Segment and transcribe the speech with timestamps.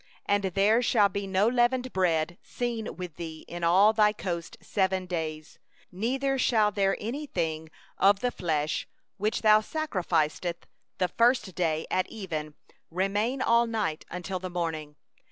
[0.27, 1.83] 4And there shall be no leaven
[2.41, 5.59] seen with thee in all they borders seven days;
[5.91, 7.29] neither shall any
[7.99, 8.87] of the flesh,
[9.17, 10.63] which thou sacrificest
[10.97, 12.55] the first day at even,
[12.89, 14.95] remain all night until the morning.